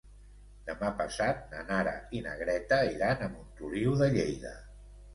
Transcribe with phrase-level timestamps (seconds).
[0.69, 4.61] Demà passat na Nara i na Greta iran a Montoliu de Lleida.